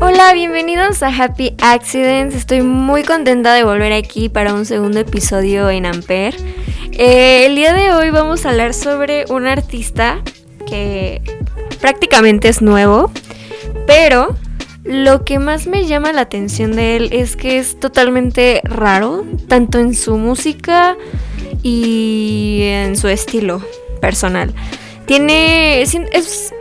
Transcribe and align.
Hola, 0.00 0.32
bienvenidos 0.34 1.02
a 1.02 1.08
Happy 1.08 1.54
Accidents. 1.60 2.34
Estoy 2.34 2.62
muy 2.62 3.02
contenta 3.02 3.54
de 3.54 3.64
volver 3.64 3.92
aquí 3.92 4.28
para 4.28 4.54
un 4.54 4.64
segundo 4.64 5.00
episodio 5.00 5.70
en 5.70 5.86
Ampere. 5.86 6.36
Eh, 6.92 7.46
el 7.46 7.56
día 7.56 7.72
de 7.72 7.92
hoy 7.92 8.10
vamos 8.10 8.46
a 8.46 8.50
hablar 8.50 8.74
sobre 8.74 9.24
un 9.30 9.46
artista 9.46 10.22
que 10.66 11.22
prácticamente 11.80 12.48
es 12.48 12.62
nuevo, 12.62 13.10
pero 13.86 14.36
lo 14.84 15.24
que 15.24 15.38
más 15.38 15.66
me 15.66 15.86
llama 15.86 16.12
la 16.12 16.20
atención 16.20 16.76
de 16.76 16.96
él 16.96 17.08
es 17.12 17.36
que 17.36 17.58
es 17.58 17.80
totalmente 17.80 18.60
raro, 18.64 19.24
tanto 19.48 19.78
en 19.78 19.94
su 19.94 20.16
música 20.16 20.96
y 21.64 22.60
en 22.62 22.96
su 22.96 23.08
estilo 23.08 23.60
personal. 24.00 24.54
Tiene. 25.06 25.82
Es, 25.82 25.94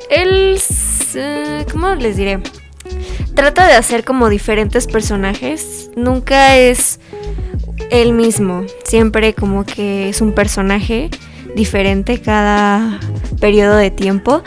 él. 0.10 0.60
Eh, 1.16 1.66
¿Cómo 1.72 1.94
les 1.94 2.18
diré? 2.18 2.40
Trata 3.36 3.68
de 3.68 3.74
hacer 3.74 4.04
como 4.04 4.30
diferentes 4.30 4.88
personajes. 4.88 5.92
Nunca 5.96 6.58
es 6.58 7.00
él 7.92 8.14
mismo. 8.14 8.66
Siempre 8.86 9.34
como 9.34 9.66
que 9.66 10.10
es 10.10 10.22
un 10.22 10.34
personaje 10.34 11.10
diferente 11.54 12.22
cada 12.22 13.00
periodo 13.40 13.76
de 13.76 13.92
tiempo. 13.92 14.42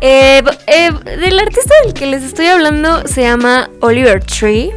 Eh, 0.00 0.42
eh, 0.68 0.92
del 1.20 1.38
artista 1.38 1.74
del 1.84 1.92
que 1.92 2.06
les 2.06 2.22
estoy 2.22 2.46
hablando 2.46 3.06
se 3.06 3.22
llama 3.22 3.68
Oliver 3.80 4.24
Tree. 4.24 4.72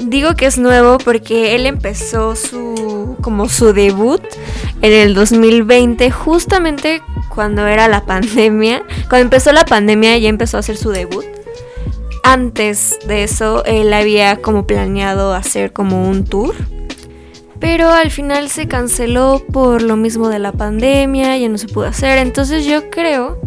Digo 0.00 0.34
que 0.34 0.46
es 0.46 0.58
nuevo 0.58 0.98
porque 0.98 1.54
él 1.54 1.66
empezó 1.66 2.36
su 2.36 3.16
como 3.20 3.48
su 3.48 3.72
debut 3.72 4.22
en 4.80 4.92
el 4.92 5.14
2020, 5.14 6.10
justamente 6.10 7.02
cuando 7.34 7.66
era 7.66 7.88
la 7.88 8.04
pandemia. 8.04 8.82
Cuando 9.08 9.24
empezó 9.24 9.52
la 9.52 9.64
pandemia 9.64 10.16
ya 10.18 10.28
empezó 10.28 10.56
a 10.56 10.60
hacer 10.60 10.76
su 10.76 10.90
debut. 10.90 11.24
Antes 12.22 12.98
de 13.06 13.24
eso 13.24 13.64
él 13.64 13.92
había 13.92 14.40
como 14.40 14.66
planeado 14.66 15.34
hacer 15.34 15.72
como 15.72 16.08
un 16.08 16.24
tour. 16.24 16.54
Pero 17.60 17.90
al 17.90 18.10
final 18.10 18.48
se 18.50 18.68
canceló 18.68 19.42
por 19.52 19.82
lo 19.82 19.96
mismo 19.96 20.28
de 20.28 20.38
la 20.38 20.52
pandemia, 20.52 21.36
ya 21.36 21.48
no 21.48 21.58
se 21.58 21.66
pudo 21.66 21.86
hacer. 21.86 22.18
Entonces 22.18 22.64
yo 22.64 22.88
creo 22.90 23.40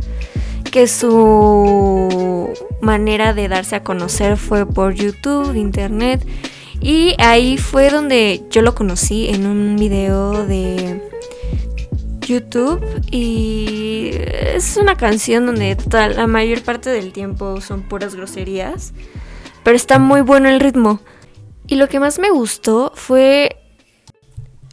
que 0.72 0.88
su 0.88 2.50
manera 2.82 3.34
de 3.34 3.48
darse 3.48 3.76
a 3.76 3.84
conocer 3.84 4.38
fue 4.38 4.66
por 4.66 4.94
YouTube, 4.94 5.56
internet. 5.56 6.26
Y 6.80 7.16
ahí 7.20 7.58
fue 7.58 7.90
donde 7.90 8.44
yo 8.50 8.62
lo 8.62 8.74
conocí 8.74 9.30
en 9.30 9.46
un 9.46 9.76
video 9.78 10.46
de 10.46 11.02
YouTube. 12.22 12.82
Y 13.12 14.12
es 14.14 14.78
una 14.78 14.96
canción 14.96 15.46
donde 15.46 15.78
la 16.16 16.28
mayor 16.28 16.62
parte 16.64 16.90
del 16.90 17.14
tiempo 17.14 17.62
son 17.62 17.84
puras 17.84 18.16
groserías. 18.16 18.94
Pero 19.64 19.76
está 19.76 20.00
muy 20.00 20.22
bueno 20.22 20.50
el 20.50 20.60
ritmo. 20.60 21.00
Y 21.68 21.76
lo 21.76 21.88
que 21.88 22.00
más 22.00 22.20
me 22.20 22.32
gustó 22.32 22.92
fue 22.96 23.58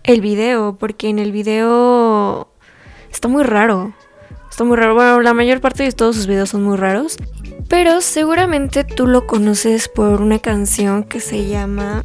el 0.02 0.22
video, 0.22 0.76
porque 0.78 1.10
en 1.10 1.18
el 1.18 1.32
video 1.32 2.48
está 3.10 3.28
muy 3.28 3.44
raro. 3.44 3.92
Está 4.50 4.64
muy 4.64 4.76
raro. 4.76 4.94
Bueno, 4.94 5.20
la 5.20 5.34
mayor 5.34 5.60
parte 5.60 5.82
de 5.84 5.92
todos 5.92 6.16
sus 6.16 6.26
videos 6.26 6.50
son 6.50 6.64
muy 6.64 6.76
raros. 6.76 7.16
Pero 7.68 8.00
seguramente 8.00 8.84
tú 8.84 9.06
lo 9.06 9.26
conoces 9.26 9.88
por 9.88 10.22
una 10.22 10.38
canción 10.38 11.04
que 11.04 11.20
se 11.20 11.46
llama 11.46 12.02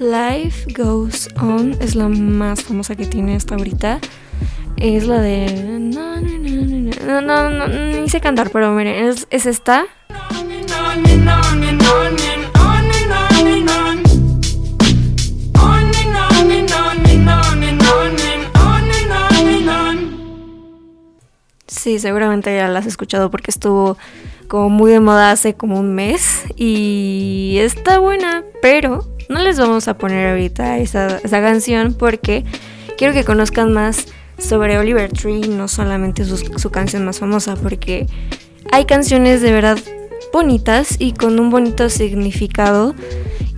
Life 0.00 0.72
Goes 0.76 1.28
On. 1.40 1.76
Es 1.80 1.94
la 1.94 2.08
más 2.08 2.62
famosa 2.64 2.96
que 2.96 3.06
tiene 3.06 3.36
hasta 3.36 3.54
ahorita. 3.54 4.00
Es 4.76 5.06
la 5.06 5.20
de... 5.20 5.78
No, 5.80 6.20
no, 6.20 7.20
no, 7.20 7.50
no, 7.50 7.68
ni 7.68 8.08
sé 8.08 8.20
cantar, 8.20 8.50
pero 8.50 8.72
miren, 8.72 9.06
es, 9.06 9.26
es 9.30 9.46
esta. 9.46 9.84
Sí, 21.84 21.98
seguramente 21.98 22.56
ya 22.56 22.66
la 22.68 22.78
has 22.78 22.86
escuchado 22.86 23.30
porque 23.30 23.50
estuvo 23.50 23.98
como 24.48 24.70
muy 24.70 24.90
de 24.90 25.00
moda 25.00 25.32
hace 25.32 25.52
como 25.52 25.78
un 25.78 25.94
mes 25.94 26.44
y 26.56 27.58
está 27.60 27.98
buena, 27.98 28.42
pero 28.62 29.06
no 29.28 29.42
les 29.42 29.58
vamos 29.58 29.86
a 29.86 29.98
poner 29.98 30.30
ahorita 30.30 30.78
esa, 30.78 31.20
canción 31.20 31.92
porque 31.92 32.46
quiero 32.96 33.12
que 33.12 33.22
conozcan 33.22 33.74
más 33.74 34.06
sobre 34.38 34.78
Oliver 34.78 35.12
Tree, 35.12 35.42
no 35.42 35.68
solamente 35.68 36.24
su, 36.24 36.38
su 36.38 36.70
canción 36.70 37.04
más 37.04 37.18
famosa, 37.18 37.54
porque 37.54 38.06
hay 38.72 38.86
canciones 38.86 39.42
de 39.42 39.52
verdad 39.52 39.76
bonitas 40.32 40.96
y 40.98 41.12
con 41.12 41.38
un 41.38 41.50
bonito 41.50 41.90
significado 41.90 42.94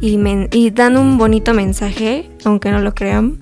y, 0.00 0.18
y 0.50 0.70
dan 0.72 0.96
un 0.96 1.16
bonito 1.16 1.54
mensaje, 1.54 2.28
aunque 2.44 2.72
no 2.72 2.80
lo 2.80 2.92
crean. 2.92 3.38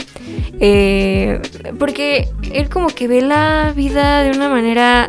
Eh, 0.60 1.41
porque 1.78 2.28
él 2.53 2.69
como 2.69 2.88
que 2.88 3.09
ve 3.09 3.22
la 3.22 3.72
vida 3.75 4.22
de 4.22 4.31
una 4.31 4.48
manera 4.48 5.09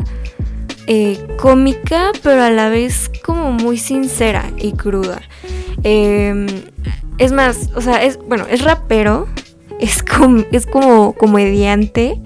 eh, 0.86 1.18
cómica, 1.38 2.12
pero 2.22 2.42
a 2.42 2.50
la 2.50 2.68
vez 2.68 3.10
como 3.24 3.52
muy 3.52 3.78
sincera 3.78 4.50
y 4.58 4.72
cruda. 4.72 5.22
Em, 5.82 6.46
es 7.18 7.32
más, 7.32 7.70
o 7.74 7.80
sea, 7.80 8.02
es, 8.02 8.18
bueno, 8.18 8.46
es 8.50 8.62
rapero, 8.62 9.28
es, 9.80 10.04
es 10.52 10.66
como 10.66 11.12
comediante 11.14 12.20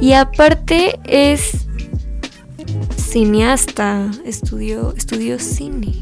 y 0.00 0.12
aparte 0.12 0.98
es 1.04 1.66
cineasta, 2.96 4.10
estudió, 4.24 4.94
estudió 4.96 5.38
cine 5.38 5.92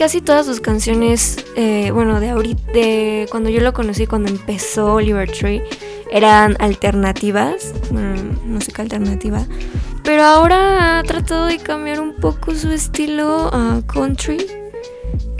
casi 0.00 0.22
todas 0.22 0.46
sus 0.46 0.62
canciones, 0.62 1.44
eh, 1.56 1.90
bueno, 1.90 2.20
de 2.20 2.30
ahorita, 2.30 2.72
de 2.72 3.28
cuando 3.30 3.50
yo 3.50 3.60
lo 3.60 3.74
conocí, 3.74 4.06
cuando 4.06 4.30
empezó 4.30 4.94
Oliver 4.94 5.30
Tree, 5.30 5.62
eran 6.10 6.56
alternativas, 6.58 7.74
música 8.46 8.80
alternativa. 8.80 9.44
Pero 10.02 10.22
ahora 10.22 10.98
ha 10.98 11.02
tratado 11.02 11.44
de 11.44 11.58
cambiar 11.58 12.00
un 12.00 12.14
poco 12.14 12.54
su 12.54 12.70
estilo 12.70 13.50
a 13.52 13.82
country, 13.86 14.38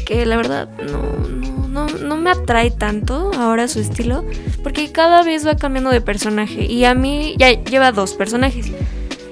que 0.04 0.26
la 0.26 0.36
verdad 0.36 0.68
no, 0.78 1.66
no, 1.66 1.86
no, 1.86 2.16
me 2.18 2.28
atrae 2.28 2.70
tanto 2.70 3.30
ahora 3.38 3.66
su 3.66 3.80
estilo, 3.80 4.26
porque 4.62 4.92
cada 4.92 5.22
vez 5.22 5.46
va 5.46 5.56
cambiando 5.56 5.88
de 5.88 6.02
personaje. 6.02 6.66
Y 6.66 6.84
a 6.84 6.94
mí 6.94 7.34
ya 7.38 7.50
lleva 7.64 7.92
dos 7.92 8.12
personajes. 8.12 8.70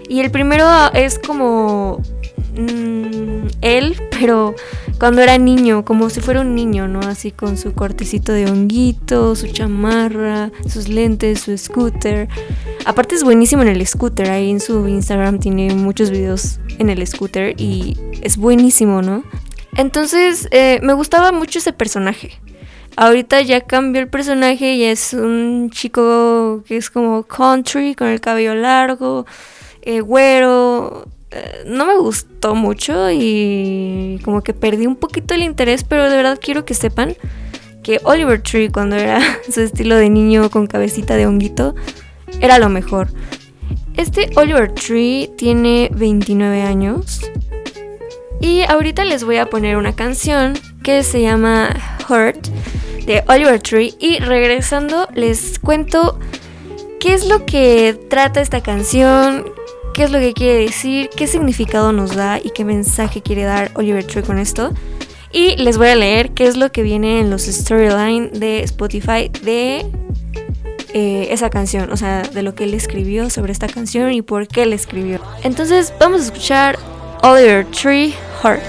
Y 0.09 0.21
el 0.21 0.31
primero 0.31 0.67
es 0.95 1.19
como 1.19 2.01
mm, 2.55 3.49
él, 3.61 3.95
pero 4.11 4.55
cuando 4.99 5.23
era 5.23 5.39
niño, 5.39 5.85
como 5.85 6.11
si 6.11 6.21
fuera 6.21 6.41
un 6.41 6.55
niño, 6.55 6.89
¿no? 6.89 7.01
Así 7.01 7.31
con 7.31 7.57
su 7.57 7.73
cortecito 7.73 8.33
de 8.33 8.47
honguito, 8.47 9.37
su 9.37 9.47
chamarra, 9.49 10.51
sus 10.69 10.89
lentes, 10.89 11.41
su 11.41 11.57
scooter. 11.57 12.29
Aparte 12.85 13.15
es 13.15 13.23
buenísimo 13.23 13.63
en 13.63 13.69
el 13.69 13.87
scooter, 13.87 14.31
ahí 14.31 14.51
en 14.51 14.61
su 14.61 14.89
Instagram 14.89 15.39
tiene 15.39 15.75
muchos 15.75 16.11
videos 16.11 16.59
en 16.79 16.91
el 16.91 17.07
scooter 17.07 17.55
y 17.61 17.97
es 18.23 18.37
buenísimo, 18.37 19.03
¿no? 19.03 19.23
Entonces 19.77 20.49
eh, 20.51 20.81
me 20.83 20.93
gustaba 20.95 21.31
mucho 21.31 21.61
ese 21.61 21.73
personaje. 21.73 22.41
Ahorita 22.97 23.41
ya 23.43 23.61
cambió 23.61 24.03
el 24.03 24.09
personaje 24.09 24.75
y 24.75 24.83
es 24.83 25.13
un 25.13 25.71
chico 25.71 26.65
que 26.67 26.77
es 26.77 26.91
como 26.91 27.23
country, 27.23 27.95
con 27.95 28.09
el 28.09 28.21
cabello 28.21 28.57
largo, 28.57 29.25
eh, 29.83 30.01
güero, 30.01 31.07
no 31.67 31.87
me 31.87 31.97
gustó 31.97 32.55
mucho 32.55 33.11
y 33.11 34.21
como 34.25 34.43
que 34.43 34.55
perdí 34.55 34.87
un 34.87 34.97
poquito 34.97 35.35
el 35.35 35.43
interés, 35.43 35.85
pero 35.85 36.09
de 36.09 36.17
verdad 36.17 36.39
quiero 36.41 36.65
que 36.65 36.75
sepan 36.75 37.17
que 37.83 38.01
Oliver 38.05 38.43
Tree 38.43 38.71
cuando 38.71 38.97
era 38.97 39.21
su 39.51 39.61
estilo 39.61 39.97
de 39.97 40.11
niño 40.11 40.51
con 40.51 40.67
cabecita 40.67 41.17
de 41.17 41.27
honguito 41.27 41.75
era 42.41 42.59
lo 42.59 42.69
mejor. 42.69 43.09
Este 43.97 44.31
Oliver 44.37 44.73
Tree 44.73 45.31
tiene 45.37 45.91
29 45.93 46.63
años 46.63 47.21
y 48.41 48.63
ahorita 48.63 49.05
les 49.05 49.25
voy 49.25 49.39
a 49.39 49.47
poner 49.47 49.77
una 49.77 49.95
canción 49.97 50.55
que 50.83 51.03
se 51.03 51.21
llama 51.21 51.75
Hurt 52.09 52.47
de 53.05 53.25
Oliver 53.27 53.61
Tree 53.61 53.95
y 53.99 54.19
regresando 54.21 55.09
les 55.15 55.59
cuento 55.59 56.19
qué 57.01 57.15
es 57.15 57.27
lo 57.27 57.45
que 57.47 57.99
trata 58.09 58.41
esta 58.41 58.63
canción, 58.63 59.47
qué 59.99 60.05
es 60.05 60.13
lo 60.13 60.21
que 60.21 60.33
quiere 60.33 60.61
decir, 60.61 61.11
qué 61.11 61.27
significado 61.27 61.91
nos 61.91 62.15
da 62.15 62.39
y 62.39 62.51
qué 62.51 62.65
mensaje 62.65 63.21
quiere 63.21 63.43
dar 63.43 63.73
Oliver 63.75 64.05
Tree 64.07 64.23
con 64.23 64.39
esto. 64.39 64.73
Y 65.33 65.57
les 65.57 65.77
voy 65.77 65.89
a 65.89 65.97
leer 65.97 66.31
qué 66.31 66.47
es 66.47 66.57
lo 66.57 66.71
que 66.71 66.85
viene 66.85 67.19
en 67.19 67.31
los 67.31 67.43
storyline 67.43 68.31
de 68.31 68.63
Spotify 68.63 69.29
de 69.43 69.85
eh, 70.95 71.27
esa 71.33 71.51
canción, 71.51 71.91
o 71.91 71.97
sea, 71.97 72.23
de 72.23 72.43
lo 72.45 72.55
que 72.55 72.63
él 72.63 72.75
escribió 72.75 73.29
sobre 73.29 73.51
esta 73.51 73.67
canción 73.67 74.13
y 74.13 74.23
por 74.23 74.47
qué 74.47 74.67
la 74.67 74.77
escribió. 74.77 75.21
Entonces 75.43 75.93
vamos 75.99 76.21
a 76.21 76.25
escuchar 76.27 76.79
Oliver 77.25 77.67
Tree 77.67 78.15
Heart. 78.45 78.63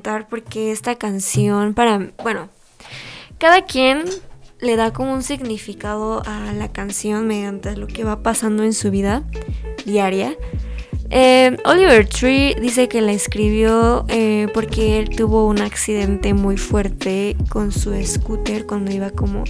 Contar 0.00 0.28
porque 0.30 0.72
esta 0.72 0.94
canción 0.94 1.74
para, 1.74 2.10
bueno, 2.22 2.48
cada 3.36 3.66
quien 3.66 4.04
le 4.58 4.76
da 4.76 4.94
como 4.94 5.12
un 5.12 5.22
significado 5.22 6.22
a 6.24 6.54
la 6.54 6.72
canción 6.72 7.26
mediante 7.26 7.76
lo 7.76 7.86
que 7.86 8.02
va 8.02 8.22
pasando 8.22 8.64
en 8.64 8.72
su 8.72 8.90
vida 8.90 9.24
diaria. 9.84 10.38
Eh, 11.10 11.54
Oliver 11.66 12.08
Tree 12.08 12.54
dice 12.54 12.88
que 12.88 13.02
la 13.02 13.12
escribió 13.12 14.06
eh, 14.08 14.46
porque 14.54 14.98
él 14.98 15.10
tuvo 15.10 15.46
un 15.46 15.60
accidente 15.60 16.32
muy 16.32 16.56
fuerte 16.56 17.36
con 17.50 17.70
su 17.70 17.92
scooter 18.02 18.64
cuando 18.64 18.92
iba 18.92 19.10
como 19.10 19.44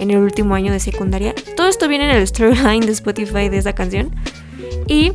en 0.00 0.10
el 0.10 0.16
último 0.16 0.56
año 0.56 0.72
de 0.72 0.80
secundaria. 0.80 1.32
Todo 1.56 1.68
esto 1.68 1.86
viene 1.86 2.10
en 2.10 2.16
el 2.16 2.26
storyline 2.26 2.84
de 2.84 2.90
Spotify 2.90 3.48
de 3.48 3.58
esa 3.58 3.72
canción. 3.72 4.10
Y 4.88 5.12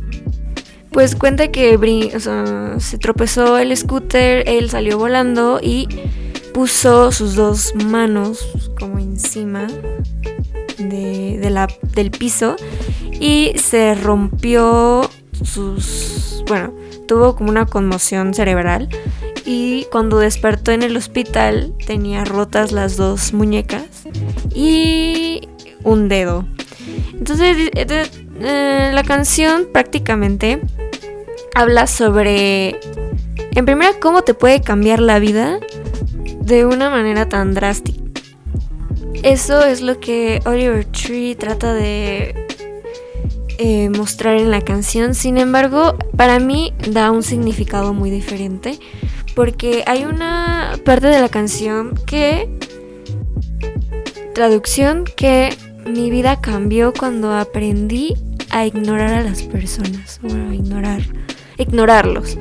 pues 0.90 1.14
cuenta 1.14 1.48
que 1.48 1.78
se 2.78 2.98
tropezó 2.98 3.58
el 3.58 3.76
scooter, 3.76 4.44
él 4.48 4.70
salió 4.70 4.98
volando 4.98 5.60
y 5.62 5.88
puso 6.52 7.12
sus 7.12 7.34
dos 7.34 7.74
manos 7.74 8.48
como 8.78 8.98
encima 8.98 9.66
de, 10.78 11.48
la, 11.50 11.68
del 11.94 12.10
piso 12.10 12.56
y 13.12 13.52
se 13.56 13.94
rompió 13.94 15.08
sus... 15.44 16.42
bueno, 16.48 16.74
tuvo 17.06 17.36
como 17.36 17.50
una 17.50 17.66
conmoción 17.66 18.34
cerebral 18.34 18.88
y 19.44 19.86
cuando 19.90 20.18
despertó 20.18 20.72
en 20.72 20.82
el 20.82 20.96
hospital 20.96 21.74
tenía 21.86 22.24
rotas 22.24 22.72
las 22.72 22.96
dos 22.96 23.32
muñecas 23.32 24.04
y 24.54 25.48
un 25.84 26.08
dedo. 26.08 26.44
Entonces 27.12 27.70
eh, 27.74 27.86
eh, 28.40 28.90
la 28.92 29.02
canción 29.04 29.68
prácticamente 29.72 30.60
habla 31.58 31.88
sobre, 31.88 32.78
en 33.56 33.64
primera, 33.64 33.98
cómo 33.98 34.22
te 34.22 34.32
puede 34.32 34.60
cambiar 34.60 35.00
la 35.00 35.18
vida 35.18 35.58
de 36.40 36.64
una 36.64 36.88
manera 36.88 37.28
tan 37.28 37.52
drástica. 37.52 37.98
Eso 39.24 39.64
es 39.64 39.80
lo 39.80 39.98
que 39.98 40.40
Oliver 40.46 40.84
Tree 40.84 41.34
trata 41.34 41.74
de 41.74 42.46
eh, 43.58 43.90
mostrar 43.90 44.36
en 44.36 44.52
la 44.52 44.60
canción. 44.60 45.16
Sin 45.16 45.36
embargo, 45.36 45.98
para 46.16 46.38
mí 46.38 46.74
da 46.92 47.10
un 47.10 47.24
significado 47.24 47.92
muy 47.92 48.10
diferente. 48.10 48.78
Porque 49.34 49.82
hay 49.88 50.04
una 50.04 50.78
parte 50.84 51.08
de 51.08 51.20
la 51.20 51.28
canción 51.28 51.94
que... 52.06 52.48
Traducción 54.32 55.02
que 55.16 55.56
mi 55.84 56.08
vida 56.08 56.40
cambió 56.40 56.92
cuando 56.92 57.34
aprendí 57.34 58.14
a 58.50 58.64
ignorar 58.64 59.12
a 59.12 59.22
las 59.22 59.42
personas. 59.42 60.20
Bueno, 60.22 60.50
a 60.50 60.54
ignorar. 60.54 61.02
Ignorarlos. 61.58 62.38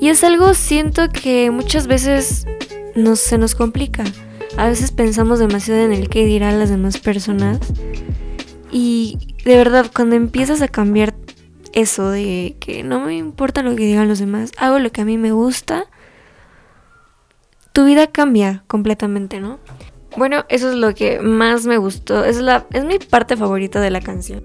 Y 0.00 0.08
es 0.08 0.24
algo, 0.24 0.54
siento 0.54 1.08
que 1.08 1.50
muchas 1.50 1.86
veces 1.86 2.46
nos, 2.94 3.20
se 3.20 3.38
nos 3.38 3.54
complica. 3.54 4.04
A 4.56 4.68
veces 4.68 4.90
pensamos 4.90 5.38
demasiado 5.38 5.80
en 5.82 5.92
el 5.92 6.08
qué 6.08 6.24
dirán 6.24 6.58
las 6.58 6.70
demás 6.70 6.98
personas. 6.98 7.60
Y 8.70 9.36
de 9.44 9.56
verdad, 9.56 9.90
cuando 9.94 10.16
empiezas 10.16 10.62
a 10.62 10.68
cambiar 10.68 11.14
eso 11.72 12.10
de 12.10 12.56
que 12.58 12.82
no 12.82 13.00
me 13.00 13.16
importa 13.16 13.62
lo 13.62 13.76
que 13.76 13.84
digan 13.84 14.08
los 14.08 14.18
demás, 14.18 14.52
hago 14.56 14.78
lo 14.78 14.90
que 14.92 15.02
a 15.02 15.04
mí 15.04 15.18
me 15.18 15.32
gusta, 15.32 15.84
tu 17.72 17.84
vida 17.84 18.06
cambia 18.06 18.64
completamente, 18.66 19.40
¿no? 19.40 19.58
Bueno, 20.16 20.46
eso 20.48 20.70
es 20.70 20.76
lo 20.76 20.94
que 20.94 21.20
más 21.20 21.66
me 21.66 21.76
gustó. 21.76 22.24
Es, 22.24 22.38
la, 22.38 22.66
es 22.72 22.84
mi 22.86 22.98
parte 22.98 23.36
favorita 23.36 23.80
de 23.80 23.90
la 23.90 24.00
canción. 24.00 24.42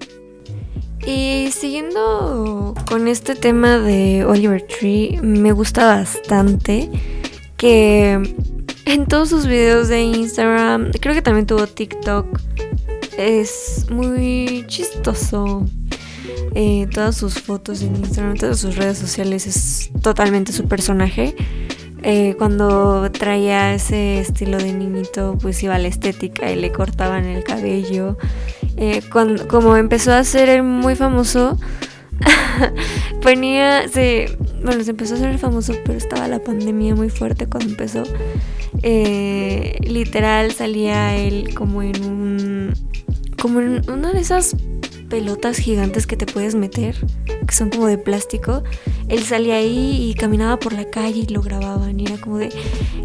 Y 1.06 1.50
siguiendo 1.50 2.74
con 2.86 3.08
este 3.08 3.34
tema 3.34 3.78
de 3.78 4.24
Oliver 4.24 4.62
Tree, 4.62 5.18
me 5.22 5.52
gusta 5.52 5.86
bastante 5.86 6.88
que 7.56 8.20
en 8.84 9.06
todos 9.06 9.28
sus 9.28 9.46
videos 9.46 9.88
de 9.88 10.02
Instagram, 10.02 10.92
creo 11.00 11.14
que 11.14 11.22
también 11.22 11.46
tuvo 11.46 11.66
TikTok, 11.66 12.26
es 13.18 13.86
muy 13.90 14.64
chistoso. 14.68 15.66
Eh, 16.54 16.86
todas 16.92 17.16
sus 17.16 17.34
fotos 17.34 17.82
en 17.82 17.96
Instagram, 17.96 18.36
todas 18.36 18.60
sus 18.60 18.76
redes 18.76 18.98
sociales 18.98 19.46
es 19.46 19.90
totalmente 20.02 20.52
su 20.52 20.66
personaje. 20.66 21.34
Eh, 22.02 22.34
cuando 22.36 23.10
traía 23.12 23.74
ese 23.74 24.18
estilo 24.18 24.58
de 24.58 24.72
niñito, 24.72 25.38
pues 25.40 25.62
iba 25.62 25.76
a 25.76 25.78
la 25.78 25.88
estética 25.88 26.50
y 26.50 26.56
le 26.56 26.72
cortaban 26.72 27.24
el 27.24 27.44
cabello. 27.44 28.18
Eh, 28.76 29.02
cuando, 29.12 29.46
como 29.48 29.76
empezó 29.76 30.12
a 30.12 30.24
ser 30.24 30.62
muy 30.62 30.96
famoso, 30.96 31.58
ponía, 33.22 33.88
se, 33.88 34.36
bueno, 34.64 34.82
se 34.82 34.90
empezó 34.90 35.14
a 35.14 35.16
hacer 35.18 35.38
famoso, 35.38 35.74
pero 35.84 35.98
estaba 35.98 36.28
la 36.28 36.38
pandemia 36.38 36.94
muy 36.94 37.10
fuerte 37.10 37.46
cuando 37.46 37.70
empezó. 37.70 38.02
Eh, 38.82 39.76
literal 39.82 40.52
salía 40.52 41.14
él 41.16 41.54
como 41.54 41.82
en 41.82 42.04
un, 42.04 42.74
como 43.40 43.60
en 43.60 43.88
una 43.90 44.12
de 44.12 44.20
esas 44.20 44.56
pelotas 45.12 45.58
gigantes 45.58 46.06
que 46.06 46.16
te 46.16 46.24
puedes 46.24 46.54
meter, 46.54 46.96
que 47.46 47.54
son 47.54 47.68
como 47.68 47.86
de 47.86 47.98
plástico. 47.98 48.62
Él 49.08 49.22
salía 49.22 49.56
ahí 49.56 50.08
y 50.08 50.14
caminaba 50.14 50.58
por 50.58 50.72
la 50.72 50.86
calle 50.86 51.26
y 51.28 51.34
lo 51.34 51.42
grababan. 51.42 52.00
Y 52.00 52.06
era 52.06 52.16
como 52.16 52.38
de, 52.38 52.48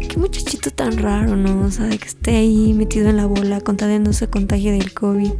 qué 0.08 0.16
muchachito 0.16 0.70
tan 0.70 0.96
raro, 0.96 1.36
¿no? 1.36 1.66
O 1.66 1.70
sea, 1.70 1.84
de 1.84 1.98
que 1.98 2.08
esté 2.08 2.36
ahí 2.36 2.72
metido 2.72 3.10
en 3.10 3.18
la 3.18 3.26
bola, 3.26 3.60
contagiándose 3.60 4.26
contagio 4.26 4.72
del 4.72 4.94
COVID. 4.94 5.32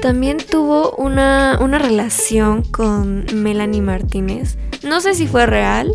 También 0.00 0.36
tuvo 0.36 0.92
una, 0.92 1.58
una 1.60 1.80
relación 1.80 2.62
con 2.62 3.24
Melanie 3.34 3.82
Martínez. 3.82 4.58
No 4.84 5.00
sé 5.00 5.14
si 5.14 5.26
fue 5.26 5.46
real. 5.46 5.92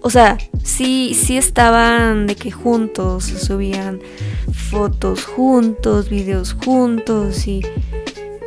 O 0.00 0.08
sea, 0.08 0.38
sí, 0.62 1.12
sí 1.14 1.36
estaban 1.36 2.26
de 2.26 2.34
que 2.34 2.50
juntos 2.50 3.24
subían 3.24 4.00
fotos 4.70 5.26
juntos, 5.26 6.08
videos 6.08 6.54
juntos 6.54 7.46
y 7.46 7.60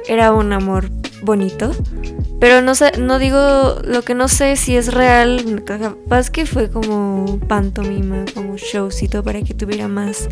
era 0.07 0.33
un 0.33 0.53
amor 0.53 0.89
bonito. 1.21 1.71
Pero 2.39 2.61
no 2.61 2.75
sé, 2.75 2.91
no 2.99 3.17
digo, 3.17 3.81
lo 3.83 4.03
que 4.03 4.13
no 4.13 4.27
sé 4.27 4.55
si 4.57 4.75
es 4.75 4.93
real, 4.93 5.63
capaz 5.65 6.29
que 6.29 6.45
fue 6.45 6.69
como 6.69 7.39
pantomima, 7.47 8.25
como 8.33 8.57
showcito 8.57 9.23
para 9.23 9.41
que 9.41 9.55
tuviera 9.55 9.87
más 9.87 10.29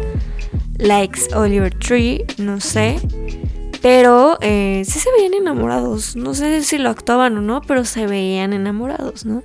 likes 0.78 1.34
Oliver 1.34 1.74
Tree, 1.74 2.26
no 2.38 2.62
sé. 2.62 3.00
Pero 3.82 4.38
eh, 4.42 4.84
sí 4.86 5.00
se 5.00 5.12
veían 5.12 5.34
enamorados, 5.34 6.16
no 6.16 6.34
sé 6.34 6.64
si 6.64 6.78
lo 6.78 6.90
actuaban 6.90 7.38
o 7.38 7.42
no, 7.42 7.62
pero 7.62 7.86
se 7.86 8.08
veían 8.08 8.54
enamorados, 8.54 9.26
¿no? 9.26 9.44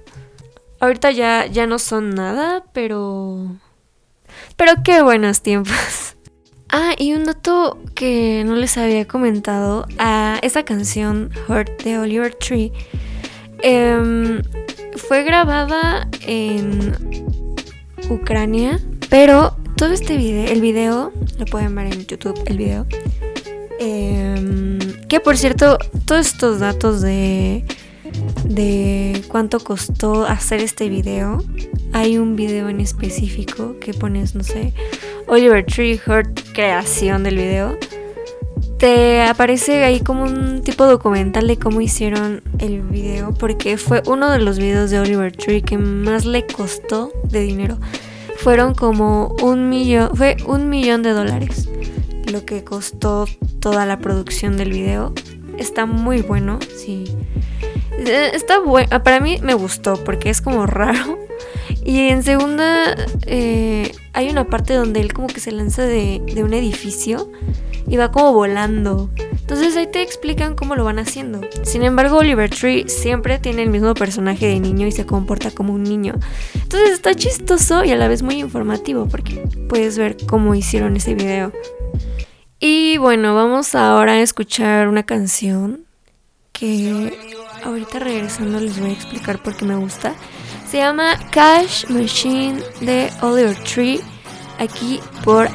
Ahorita 0.80 1.10
ya, 1.10 1.46
ya 1.46 1.66
no 1.66 1.78
son 1.78 2.10
nada, 2.10 2.64
pero... 2.72 3.56
Pero 4.56 4.72
qué 4.82 5.02
buenos 5.02 5.42
tiempos. 5.42 6.16
Ah, 6.73 6.95
y 6.97 7.15
un 7.15 7.25
dato 7.25 7.79
que 7.97 8.45
no 8.47 8.55
les 8.55 8.79
había 8.79 9.05
comentado, 9.05 9.87
a 9.99 10.39
esa 10.43 10.65
canción 10.65 11.31
Hurt 11.49 11.83
de 11.83 11.99
Oliver 11.99 12.33
Tree 12.35 12.73
em, 13.62 14.41
fue 14.97 15.25
grabada 15.25 16.09
en 16.21 16.95
Ucrania, 18.09 18.79
pero 19.09 19.57
todo 19.77 19.93
este 19.93 20.17
video, 20.17 20.47
el 20.47 20.61
video, 20.61 21.12
lo 21.39 21.45
pueden 21.47 21.75
ver 21.75 21.87
en 21.87 22.07
YouTube, 22.07 22.41
el 22.47 22.59
video. 22.59 22.87
Em, 23.81 24.79
que 25.09 25.19
por 25.19 25.37
cierto, 25.37 25.77
todos 26.05 26.27
estos 26.27 26.61
datos 26.61 27.00
de, 27.00 27.65
de 28.45 29.23
cuánto 29.27 29.59
costó 29.59 30.25
hacer 30.25 30.61
este 30.61 30.89
video, 30.89 31.43
hay 31.93 32.17
un 32.19 32.37
video 32.37 32.69
en 32.69 32.81
específico 32.81 33.77
que 33.81 33.93
pones, 33.93 34.37
no 34.37 34.45
sé, 34.45 34.73
Oliver 35.30 35.64
Tree 35.64 35.96
Heart 35.96 36.40
creación 36.52 37.22
del 37.22 37.37
video, 37.37 37.78
te 38.78 39.22
aparece 39.22 39.84
ahí 39.84 40.00
como 40.00 40.25
un 40.25 40.62
tipo 40.62 40.87
documental 40.87 41.46
de 41.46 41.56
cómo 41.56 41.80
hicieron 41.80 42.42
el 42.58 42.80
video, 42.80 43.32
porque 43.32 43.76
fue 43.76 44.02
uno 44.06 44.28
de 44.32 44.40
los 44.40 44.58
videos 44.58 44.90
de 44.90 44.99
Oliver 44.99 45.30
Tree 45.30 45.62
que 45.62 45.78
más 45.78 46.25
le 46.25 46.44
costó 46.46 47.12
de 47.22 47.42
dinero. 47.42 47.78
Fueron 48.38 48.75
como 48.75 49.37
un 49.40 49.68
millón, 49.68 50.16
fue 50.16 50.37
un 50.46 50.68
millón 50.68 51.02
de 51.02 51.10
dólares 51.10 51.68
lo 52.32 52.44
que 52.44 52.64
costó 52.64 53.26
toda 53.60 53.87
la 53.87 54.00
producción 54.00 54.56
del 54.56 54.72
video. 54.72 55.12
Está 55.58 55.87
muy 55.87 56.22
bueno, 56.22 56.58
sí. 56.76 57.04
Eh, 57.99 58.30
está 58.34 58.58
bueno, 58.58 59.02
para 59.04 59.20
mí 59.20 59.38
me 59.42 59.54
gustó 59.54 59.94
porque 60.04 60.30
es 60.30 60.40
como 60.40 60.66
raro 60.66 61.18
y 61.84 62.08
en 62.08 62.22
segunda, 62.22 62.94
eh, 63.26 63.92
hay 64.12 64.28
una 64.28 64.44
parte 64.44 64.75
donde 64.75 65.00
él 65.00 65.12
como 65.12 65.28
que 65.28 65.40
se 65.40 65.50
lanza 65.50 65.82
de, 65.82 66.20
un 66.42 66.52
edificio 66.52 67.30
y 67.87 67.96
va 67.96 68.12
como 68.12 68.32
volando. 68.32 69.10
Entonces 69.16 69.76
ahí 69.76 69.87
te 69.87 70.02
explican 70.02 70.54
cómo 70.54 70.76
lo 70.76 70.84
van 70.84 70.99
haciendo. 70.99 71.40
Sin 71.62 71.82
embargo, 71.82 72.18
Oliver 72.18 72.50
Tree 72.50 72.88
siempre 72.88 73.38
tiene 73.38 73.62
el 73.62 73.70
mismo 73.70 73.94
personaje 73.94 74.46
de 74.46 74.60
niño 74.60 74.87
y 74.87 74.92
se 74.92 75.06
comporta 75.06 75.50
como 75.50 75.72
un 75.72 75.82
niño. 75.82 76.14
Entonces 76.54 76.90
está 76.90 77.14
chistoso 77.14 77.84
y 77.84 77.92
a 77.92 77.96
la 77.96 78.08
vez 78.08 78.22
muy 78.22 78.37
informativo 78.37 79.06
porque 79.08 79.42
puedes 79.68 79.96
ver 79.96 80.16
cómo 80.26 80.54
hicieron 80.54 80.96
ese 80.96 81.14
video. 81.14 81.52
Y 82.60 82.99
bueno, 82.99 83.34
vamos 83.34 83.75
ahora 83.75 84.12
a 84.12 84.20
escuchar 84.20 84.87
una 84.87 85.04
canción 85.04 85.87
que 86.52 87.18
ahorita 87.64 88.00
regresando 88.00 88.60
les 88.60 88.78
voy 88.78 88.90
a 88.90 88.92
explicar 88.92 89.42
por 89.42 89.56
qué 89.56 89.64
me 89.64 89.76
gusta. 89.76 90.14
Se 90.71 90.79
llama 90.79 91.19
Cash 91.33 91.87
Machine 91.89 92.62
de 92.81 93.11
Oliver 93.23 93.57
Tree, 93.65 94.00
aquí 94.61 95.00
por 95.25 95.49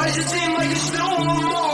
Ampere. 0.00 1.60
Ok, 1.60 1.69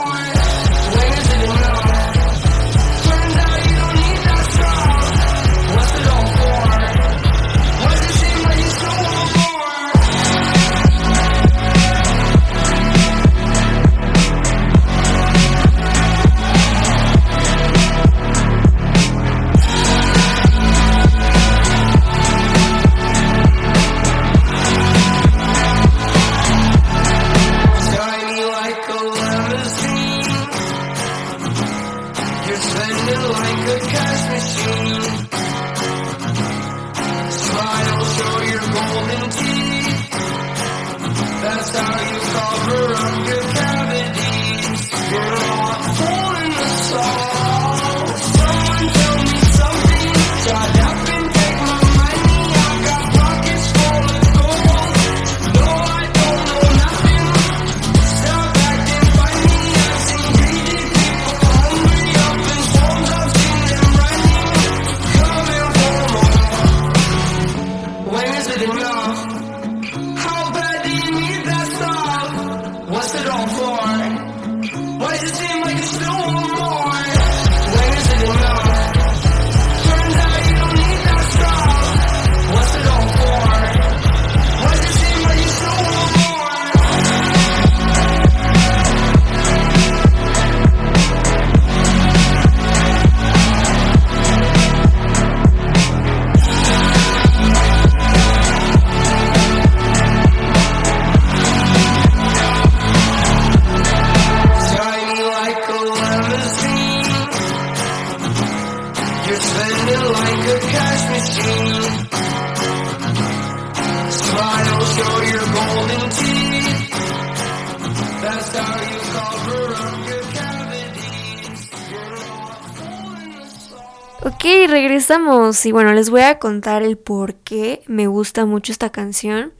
y 125.65 125.71
bueno, 125.71 125.93
les 125.93 126.11
voy 126.11 126.21
a 126.21 126.37
contar 126.37 126.83
el 126.83 126.95
por 126.95 127.33
qué 127.33 127.81
me 127.87 128.05
gusta 128.05 128.45
mucho 128.45 128.71
esta 128.71 128.91
canción. 128.91 129.51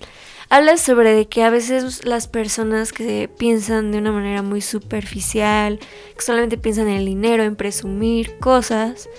Habla 0.49 0.77
sobre 0.77 1.13
de 1.13 1.27
que 1.27 1.43
a 1.43 1.49
veces 1.49 2.05
las 2.05 2.27
personas 2.27 2.93
que 2.93 3.27
piensan 3.27 3.91
de 3.91 3.97
una 3.97 4.11
manera 4.11 4.43
muy 4.43 4.61
superficial, 4.61 5.79
que 6.15 6.21
solamente 6.21 6.59
piensan 6.59 6.87
en 6.89 6.97
el 6.97 7.05
dinero, 7.05 7.43
en 7.43 7.55
presumir 7.55 8.37
cosas, 8.37 9.09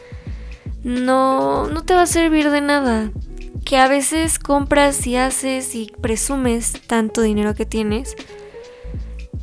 no, 0.85 1.67
no 1.67 1.83
te 1.83 1.95
va 1.95 2.03
a 2.03 2.07
servir 2.07 2.51
de 2.51 2.61
nada. 2.61 3.11
Que 3.65 3.79
a 3.79 3.89
veces 3.89 4.39
compras 4.39 5.05
y 5.09 5.17
haces 5.17 5.75
y 5.75 5.91
presumes 6.01 6.81
tanto 6.87 7.21
dinero 7.21 7.57
que 7.57 7.67
tienes 7.67 8.15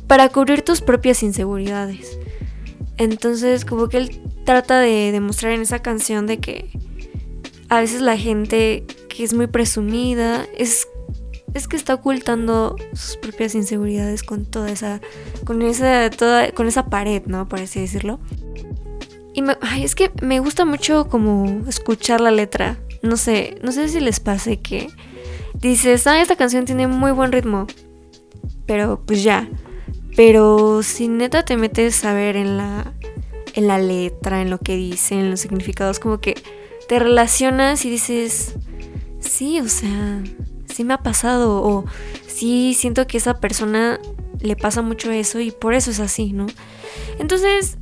para 0.06 0.30
cubrir 0.30 0.62
tus 0.62 0.80
propias 0.80 1.22
inseguridades. 1.22 2.18
Entonces, 2.96 3.66
como 3.66 3.88
que 3.88 3.98
él 3.98 4.22
trata 4.46 4.80
de 4.80 5.12
demostrar 5.12 5.52
en 5.52 5.60
esa 5.60 5.80
canción 5.80 6.26
de 6.26 6.38
que 6.38 6.85
a 7.68 7.80
veces 7.80 8.00
la 8.00 8.16
gente 8.16 8.84
que 9.08 9.24
es 9.24 9.34
muy 9.34 9.46
presumida 9.46 10.46
es 10.56 10.88
es 11.54 11.68
que 11.68 11.76
está 11.76 11.94
ocultando 11.94 12.76
sus 12.92 13.16
propias 13.16 13.54
inseguridades 13.54 14.22
con 14.22 14.44
toda 14.44 14.70
esa 14.70 15.00
con 15.44 15.62
esa 15.62 16.10
toda 16.10 16.52
con 16.52 16.66
esa 16.68 16.86
pared, 16.86 17.22
¿no? 17.26 17.48
Por 17.48 17.60
así 17.60 17.80
decirlo. 17.80 18.20
Y 19.32 19.42
es 19.82 19.94
que 19.94 20.10
me 20.22 20.40
gusta 20.40 20.64
mucho 20.64 21.08
como 21.08 21.62
escuchar 21.68 22.20
la 22.20 22.30
letra. 22.30 22.78
No 23.02 23.16
sé, 23.16 23.58
no 23.62 23.70
sé 23.72 23.88
si 23.88 24.00
les 24.00 24.18
pase 24.18 24.60
que 24.60 24.88
dices, 25.54 26.06
ah, 26.06 26.20
esta 26.20 26.36
canción 26.36 26.64
tiene 26.64 26.86
muy 26.86 27.12
buen 27.12 27.32
ritmo. 27.32 27.66
Pero 28.66 29.02
pues 29.04 29.22
ya. 29.22 29.48
Pero 30.16 30.82
si 30.82 31.08
neta 31.08 31.44
te 31.44 31.58
metes 31.58 32.02
a 32.04 32.14
ver 32.14 32.36
en 32.36 32.56
la, 32.56 32.94
en 33.54 33.66
la 33.66 33.78
letra, 33.78 34.40
en 34.40 34.48
lo 34.48 34.58
que 34.58 34.76
dice, 34.76 35.14
en 35.14 35.30
los 35.30 35.40
significados, 35.40 36.00
como 36.00 36.18
que 36.18 36.34
te 36.88 36.98
relacionas 36.98 37.84
y 37.84 37.90
dices, 37.90 38.54
sí, 39.20 39.60
o 39.60 39.68
sea, 39.68 40.22
sí 40.66 40.84
me 40.84 40.94
ha 40.94 41.02
pasado. 41.02 41.62
O 41.62 41.84
sí 42.26 42.74
siento 42.74 43.06
que 43.06 43.18
esa 43.18 43.40
persona 43.40 43.98
le 44.40 44.56
pasa 44.56 44.82
mucho 44.82 45.10
eso 45.10 45.40
y 45.40 45.50
por 45.50 45.74
eso 45.74 45.90
es 45.90 46.00
así, 46.00 46.32
¿no? 46.32 46.46
Entonces, 47.18 47.78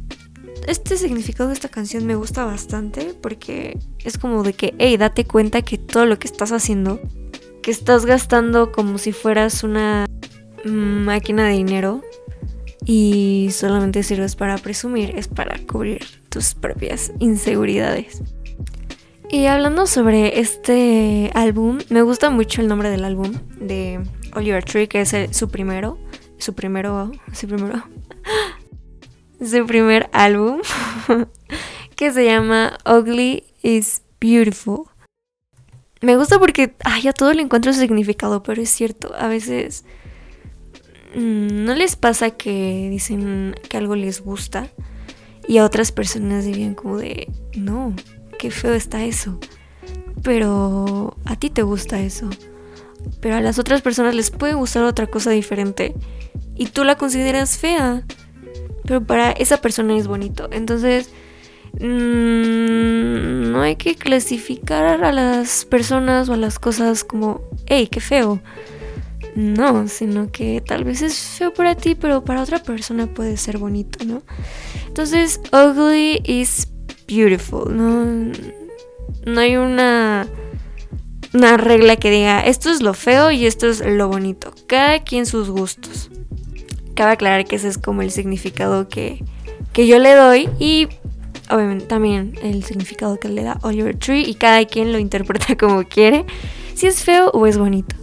este 0.66 0.96
significado 0.96 1.48
de 1.48 1.54
esta 1.54 1.68
canción 1.68 2.06
me 2.06 2.14
gusta 2.14 2.44
bastante 2.44 3.14
porque 3.20 3.78
es 4.04 4.18
como 4.18 4.42
de 4.42 4.54
que, 4.54 4.74
hey, 4.78 4.96
date 4.96 5.26
cuenta 5.26 5.62
que 5.62 5.78
todo 5.78 6.06
lo 6.06 6.18
que 6.18 6.28
estás 6.28 6.52
haciendo, 6.52 7.00
que 7.62 7.70
estás 7.70 8.06
gastando 8.06 8.72
como 8.72 8.98
si 8.98 9.12
fueras 9.12 9.64
una 9.64 10.06
máquina 10.64 11.46
de 11.48 11.54
dinero 11.54 12.02
y 12.86 13.48
solamente 13.52 14.02
sirves 14.02 14.36
para 14.36 14.56
presumir, 14.58 15.14
es 15.16 15.28
para 15.28 15.58
cubrir 15.58 16.04
tus 16.28 16.54
propias 16.54 17.12
inseguridades. 17.18 18.22
Y 19.34 19.46
hablando 19.46 19.88
sobre 19.88 20.38
este 20.38 21.32
álbum, 21.34 21.78
me 21.88 22.02
gusta 22.02 22.30
mucho 22.30 22.60
el 22.60 22.68
nombre 22.68 22.88
del 22.88 23.04
álbum 23.04 23.32
de 23.58 24.00
Oliver 24.36 24.64
Tree, 24.64 24.86
que 24.86 25.00
es 25.00 25.12
su 25.32 25.48
primero, 25.48 25.98
su 26.38 26.54
primero, 26.54 27.10
su 27.32 27.48
primero, 27.48 27.82
su 29.44 29.66
primer 29.66 30.08
álbum, 30.12 30.60
que 31.96 32.12
se 32.12 32.24
llama 32.24 32.78
Ugly 32.86 33.42
is 33.60 34.02
Beautiful. 34.20 34.84
Me 36.00 36.16
gusta 36.16 36.38
porque 36.38 36.76
ay, 36.84 37.08
a 37.08 37.12
todo 37.12 37.32
le 37.32 37.42
encuentro 37.42 37.72
significado, 37.72 38.44
pero 38.44 38.62
es 38.62 38.70
cierto, 38.70 39.12
a 39.18 39.26
veces 39.26 39.84
Mm, 41.14 41.64
¿No 41.64 41.74
les 41.74 41.96
pasa 41.96 42.30
que 42.30 42.88
dicen 42.90 43.54
que 43.68 43.76
algo 43.76 43.94
les 43.94 44.20
gusta 44.20 44.68
y 45.46 45.58
a 45.58 45.64
otras 45.64 45.92
personas 45.92 46.44
dirían 46.44 46.74
como 46.74 46.98
de, 46.98 47.30
no, 47.56 47.94
qué 48.38 48.50
feo 48.50 48.74
está 48.74 49.04
eso? 49.04 49.38
Pero 50.22 51.16
a 51.24 51.36
ti 51.36 51.50
te 51.50 51.62
gusta 51.62 52.00
eso. 52.00 52.28
Pero 53.20 53.36
a 53.36 53.40
las 53.40 53.58
otras 53.58 53.82
personas 53.82 54.14
les 54.14 54.30
puede 54.30 54.54
gustar 54.54 54.84
otra 54.84 55.06
cosa 55.06 55.30
diferente 55.30 55.94
y 56.54 56.66
tú 56.66 56.84
la 56.84 56.96
consideras 56.96 57.58
fea. 57.58 58.04
Pero 58.84 59.04
para 59.04 59.32
esa 59.32 59.58
persona 59.58 59.96
es 59.96 60.06
bonito. 60.06 60.48
Entonces, 60.52 61.10
mmm, 61.80 63.50
no 63.52 63.62
hay 63.62 63.76
que 63.76 63.94
clasificar 63.94 65.04
a 65.04 65.12
las 65.12 65.64
personas 65.64 66.28
o 66.28 66.34
a 66.34 66.36
las 66.36 66.58
cosas 66.58 67.04
como, 67.04 67.42
hey, 67.66 67.88
qué 67.90 68.00
feo 68.00 68.40
no, 69.34 69.88
sino 69.88 70.30
que 70.30 70.62
tal 70.64 70.84
vez 70.84 71.02
es 71.02 71.16
feo 71.18 71.52
para 71.52 71.74
ti, 71.74 71.94
pero 71.94 72.24
para 72.24 72.42
otra 72.42 72.62
persona 72.62 73.06
puede 73.06 73.36
ser 73.36 73.58
bonito, 73.58 74.04
¿no? 74.04 74.22
Entonces, 74.86 75.40
ugly 75.52 76.20
is 76.24 76.68
beautiful, 77.16 77.74
¿no? 77.74 78.32
No 79.26 79.40
hay 79.40 79.56
una, 79.56 80.26
una 81.32 81.56
regla 81.56 81.96
que 81.96 82.10
diga 82.10 82.40
esto 82.40 82.70
es 82.70 82.82
lo 82.82 82.94
feo 82.94 83.30
y 83.30 83.46
esto 83.46 83.66
es 83.66 83.84
lo 83.84 84.08
bonito. 84.08 84.52
Cada 84.66 85.02
quien 85.02 85.26
sus 85.26 85.50
gustos. 85.50 86.10
Cabe 86.94 87.12
aclarar 87.12 87.44
que 87.44 87.56
ese 87.56 87.68
es 87.68 87.78
como 87.78 88.02
el 88.02 88.10
significado 88.10 88.88
que, 88.88 89.24
que 89.72 89.86
yo 89.86 89.98
le 89.98 90.14
doy 90.14 90.48
y 90.60 90.88
obviamente 91.50 91.86
también 91.86 92.34
el 92.42 92.64
significado 92.64 93.18
que 93.18 93.28
le 93.28 93.42
da 93.42 93.58
Oliver 93.62 93.96
Tree 93.96 94.22
y 94.22 94.34
cada 94.34 94.64
quien 94.64 94.92
lo 94.92 94.98
interpreta 94.98 95.56
como 95.58 95.84
quiere, 95.84 96.24
si 96.74 96.86
es 96.86 97.02
feo 97.02 97.30
o 97.30 97.46
es 97.46 97.58
bonito. 97.58 97.96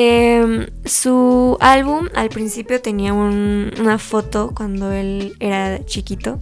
Em, 0.00 0.66
su 0.84 1.56
álbum 1.58 2.08
al 2.14 2.28
principio 2.28 2.80
tenía 2.80 3.12
una 3.12 3.98
foto 3.98 4.52
cuando 4.54 4.92
él 4.92 5.34
era 5.40 5.84
chiquito. 5.84 6.38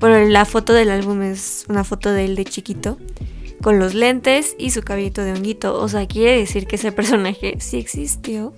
Bueno, 0.00 0.18
la 0.30 0.46
foto 0.46 0.72
del 0.72 0.90
álbum 0.90 1.20
es 1.20 1.66
una 1.68 1.84
foto 1.84 2.10
de 2.10 2.24
él 2.24 2.34
de 2.34 2.46
chiquito, 2.46 2.96
con 3.60 3.78
los 3.78 3.92
lentes 3.92 4.56
y 4.58 4.70
su 4.70 4.80
cabellito 4.80 5.22
de 5.22 5.32
honguito. 5.32 5.78
O 5.78 5.88
sea, 5.88 6.06
quiere 6.06 6.38
decir 6.38 6.66
que 6.66 6.76
ese 6.76 6.90
personaje 6.90 7.56
sí 7.60 7.76
existió, 7.76 8.54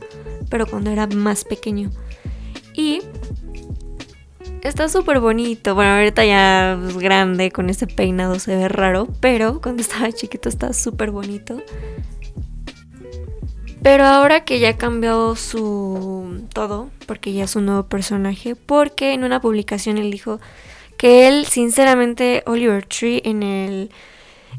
pero 0.48 0.68
cuando 0.68 0.90
era 0.90 1.08
más 1.08 1.44
pequeño. 1.44 1.90
Y 2.74 3.00
está 4.62 4.88
súper 4.88 5.18
bonito. 5.18 5.74
Bueno, 5.74 5.94
ahorita 5.94 6.24
ya 6.24 6.74
es 6.74 6.96
grande, 6.96 7.50
con 7.50 7.70
ese 7.70 7.88
peinado 7.88 8.38
se 8.38 8.54
ve 8.54 8.68
raro, 8.68 9.08
pero 9.18 9.60
cuando 9.60 9.82
estaba 9.82 10.12
chiquito 10.12 10.48
está 10.48 10.72
súper 10.72 11.10
bonito. 11.10 11.60
Pero 13.82 14.04
ahora 14.04 14.44
que 14.44 14.60
ya 14.60 14.68
ha 14.68 14.76
cambiado 14.76 15.34
su 15.34 16.46
todo, 16.54 16.90
porque 17.08 17.32
ya 17.32 17.44
es 17.44 17.56
un 17.56 17.66
nuevo 17.66 17.82
personaje, 17.88 18.54
porque 18.54 19.12
en 19.12 19.24
una 19.24 19.40
publicación 19.40 19.98
él 19.98 20.12
dijo 20.12 20.38
que 20.96 21.28
él, 21.28 21.46
sinceramente, 21.46 22.42
Oliver 22.46 22.84
Tree 22.86 23.22
en 23.24 23.42
el, 23.42 23.90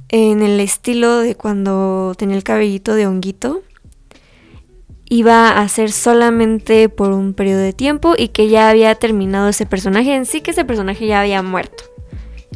en 0.09 0.41
el 0.41 0.59
estilo 0.59 1.19
de 1.19 1.35
cuando 1.35 2.13
tenía 2.17 2.35
el 2.35 2.43
cabellito 2.43 2.95
de 2.95 3.07
honguito, 3.07 3.61
iba 5.09 5.59
a 5.59 5.69
ser 5.69 5.91
solamente 5.91 6.89
por 6.89 7.11
un 7.11 7.33
periodo 7.33 7.59
de 7.59 7.73
tiempo 7.73 8.15
y 8.17 8.29
que 8.29 8.49
ya 8.49 8.69
había 8.69 8.95
terminado 8.95 9.49
ese 9.49 9.65
personaje 9.65 10.15
en 10.15 10.25
sí, 10.25 10.41
que 10.41 10.51
ese 10.51 10.65
personaje 10.65 11.07
ya 11.07 11.21
había 11.21 11.41
muerto 11.41 11.83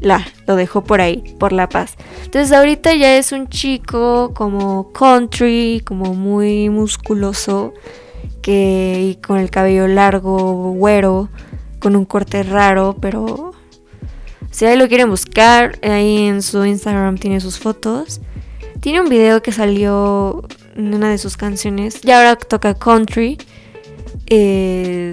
la, 0.02 0.26
lo 0.46 0.56
dejó 0.56 0.84
por 0.84 1.02
ahí, 1.02 1.36
por 1.40 1.52
la 1.52 1.70
paz. 1.70 1.96
Entonces 2.24 2.52
ahorita 2.52 2.94
ya 2.94 3.18
es 3.18 3.32
un 3.32 3.48
chico 3.48 4.34
como 4.34 4.92
country, 4.92 5.82
como 5.86 6.13
muy 6.13 6.70
musculoso, 6.70 7.74
que 8.42 9.12
y 9.12 9.16
con 9.16 9.38
el 9.38 9.50
cabello 9.50 9.88
largo, 9.88 10.72
güero, 10.74 11.30
con 11.80 11.96
un 11.96 12.06
corte 12.06 12.44
raro, 12.44 12.96
pero 13.00 13.47
si 14.58 14.65
ahí 14.65 14.76
lo 14.76 14.88
quieren 14.88 15.08
buscar, 15.08 15.78
ahí 15.84 16.26
en 16.26 16.41
su 16.41 16.65
Instagram 16.65 17.20
tiene 17.20 17.39
sus 17.39 17.60
fotos. 17.60 18.22
Tiene 18.80 19.02
un 19.02 19.08
video 19.08 19.43
que 19.43 19.52
salió 19.52 20.48
en 20.76 20.96
una 20.96 21.12
de 21.12 21.20
sus 21.20 21.38
canciones, 21.38 22.04
y 22.04 22.10
ahora 22.10 22.36
toca 22.36 22.74
country. 22.74 23.38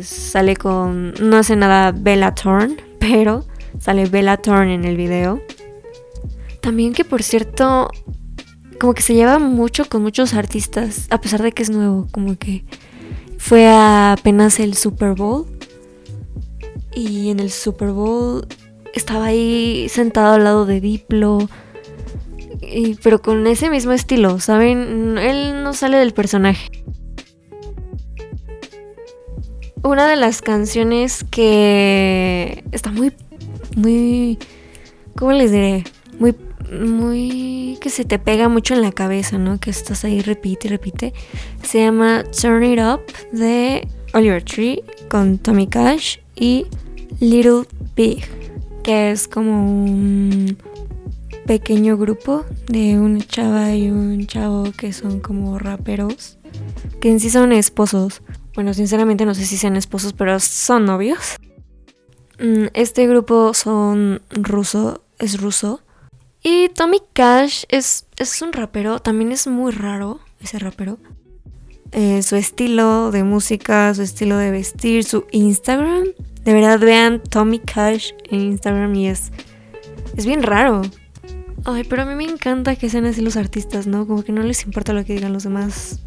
Sale 0.02 0.56
con, 0.56 1.12
no 1.20 1.36
hace 1.36 1.56
nada 1.56 1.92
Bella 1.92 2.34
Thorne, 2.34 2.76
pero 2.98 3.44
Sale 3.80 4.06
Bella 4.06 4.38
Thorne 4.38 4.76
en 4.76 4.86
el 4.86 4.96
video. 4.96 5.42
También 6.62 6.94
que 6.94 7.04
por 7.04 7.22
cierto, 7.22 7.90
como 8.80 8.94
que 8.94 9.02
se 9.02 9.12
lleva 9.12 9.38
mucho 9.38 9.84
con 9.90 10.00
muchos 10.00 10.32
artistas, 10.32 11.06
a 11.10 11.20
pesar 11.20 11.42
de 11.42 11.52
que 11.52 11.64
es 11.64 11.68
nuevo, 11.68 12.08
como 12.12 12.38
que 12.38 12.64
fue 13.36 13.68
apenas 13.68 14.58
el 14.58 14.72
Super 14.72 15.12
Bowl. 15.12 15.44
Y 16.94 17.28
en 17.28 17.40
el 17.40 17.50
Super 17.50 17.90
Bowl 17.90 18.46
estaba 18.94 19.26
ahí 19.26 19.88
sentado 19.88 20.34
al 20.34 20.44
lado 20.44 20.66
de 20.66 20.80
Diplo. 20.80 21.38
pero 23.02 23.20
con 23.20 23.46
ese 23.46 23.70
mismo 23.70 23.92
estilo, 23.92 24.40
¿saben? 24.40 25.18
Él 25.18 25.62
no 25.62 25.72
sale 25.74 25.98
del 25.98 26.12
personaje. 26.12 26.70
Una 29.82 30.06
de 30.06 30.16
las 30.16 30.40
canciones 30.40 31.24
que 31.24 32.64
está 32.72 32.90
muy 32.90 33.12
muy, 33.76 34.38
¿cómo 35.16 35.32
les 35.32 35.50
diré? 35.50 35.84
Muy, 36.18 36.34
muy, 36.70 37.78
que 37.80 37.90
se 37.90 38.04
te 38.04 38.18
pega 38.18 38.48
mucho 38.48 38.74
en 38.74 38.82
la 38.82 38.92
cabeza, 38.92 39.38
¿no? 39.38 39.58
Que 39.58 39.70
estás 39.70 40.04
ahí, 40.04 40.20
repite 40.20 40.68
y 40.68 40.70
repite. 40.70 41.12
Se 41.62 41.82
llama 41.82 42.24
Turn 42.40 42.64
It 42.64 42.80
Up 42.80 43.00
de 43.32 43.88
Oliver 44.12 44.42
Tree 44.42 44.82
con 45.08 45.38
Tommy 45.38 45.66
Cash 45.66 46.18
y 46.36 46.66
Little 47.20 47.64
Big, 47.96 48.24
que 48.84 49.10
es 49.10 49.26
como 49.28 49.66
un 49.66 50.58
pequeño 51.46 51.96
grupo 51.96 52.44
de 52.68 52.98
una 52.98 53.26
chava 53.26 53.74
y 53.74 53.90
un 53.90 54.26
chavo 54.26 54.70
que 54.76 54.92
son 54.92 55.20
como 55.20 55.58
raperos, 55.58 56.38
que 57.00 57.10
en 57.10 57.18
sí 57.18 57.30
son 57.30 57.52
esposos. 57.52 58.22
Bueno, 58.54 58.74
sinceramente 58.74 59.24
no 59.24 59.34
sé 59.34 59.46
si 59.46 59.56
sean 59.56 59.76
esposos, 59.76 60.12
pero 60.12 60.38
son 60.38 60.84
novios. 60.84 61.36
Mm, 62.38 62.66
este 62.74 63.06
grupo 63.06 63.54
son 63.54 64.20
ruso, 64.30 65.02
es 65.18 65.40
ruso. 65.40 65.80
Y 66.42 66.68
Tommy 66.68 67.00
Cash 67.14 67.64
es, 67.70 68.06
es 68.18 68.42
un 68.42 68.52
rapero, 68.52 68.98
también 68.98 69.32
es 69.32 69.46
muy 69.46 69.72
raro 69.72 70.20
ese 70.40 70.58
rapero. 70.58 70.98
Eh, 71.92 72.22
su 72.22 72.36
estilo 72.36 73.10
de 73.12 73.24
música, 73.24 73.94
su 73.94 74.02
estilo 74.02 74.36
de 74.36 74.50
vestir, 74.50 75.04
su 75.04 75.24
Instagram. 75.30 76.04
De 76.44 76.52
verdad 76.52 76.78
vean 76.78 77.22
Tommy 77.22 77.58
Cash 77.58 78.12
en 78.30 78.40
Instagram 78.40 78.94
y 78.94 79.08
es, 79.08 79.32
es 80.16 80.26
bien 80.26 80.42
raro. 80.42 80.82
Ay, 81.64 81.84
pero 81.84 82.02
a 82.02 82.04
mí 82.04 82.14
me 82.14 82.30
encanta 82.30 82.76
que 82.76 82.90
sean 82.90 83.06
así 83.06 83.22
los 83.22 83.36
artistas, 83.36 83.86
¿no? 83.86 84.06
Como 84.06 84.22
que 84.22 84.32
no 84.32 84.42
les 84.42 84.64
importa 84.64 84.92
lo 84.92 85.04
que 85.04 85.14
digan 85.14 85.32
los 85.32 85.44
demás 85.44 86.00